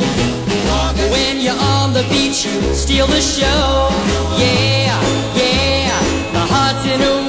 [1.11, 3.89] When you're on the beach, you steal the show.
[4.37, 4.99] Yeah,
[5.35, 7.20] yeah, my heart's in a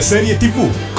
[0.00, 0.93] Siria, sul Siria.